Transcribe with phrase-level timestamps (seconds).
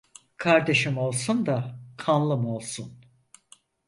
[0.37, 2.99] Kardeşim olsun da kanlım olsun.